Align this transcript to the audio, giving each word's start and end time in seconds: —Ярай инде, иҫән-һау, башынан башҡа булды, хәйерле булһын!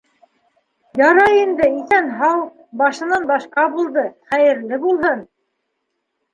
—Ярай 1.01 1.35
инде, 1.41 1.67
иҫән-һау, 1.81 2.41
башынан 2.83 3.29
башҡа 3.35 3.69
булды, 3.77 4.09
хәйерле 4.33 4.83
булһын! 4.89 5.27